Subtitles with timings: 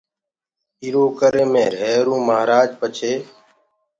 [0.83, 3.11] ايٚرو ڪري مي روهيروئونٚ مهآرآج پڇي